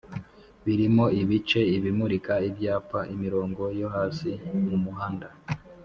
birimo 0.65 1.05
ibice 1.21 1.59
ibimurika-ibyapa 1.75 2.99
,imirongo 3.13 3.61
yo 3.79 3.87
hasi 3.95 4.29
mumuhanda 4.67 5.27